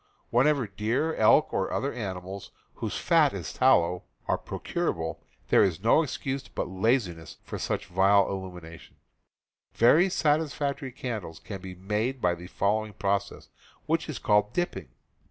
[0.31, 6.01] Wherever deer, elk, or other animals whose fat is tallow, are procurable, there is no
[6.01, 8.95] excuse but laziness Candles ^^^^^^^^^^^ illumination.
[9.75, 13.49] Very satis factory candles can be made by the following process,
[13.85, 14.87] which is called "dipping."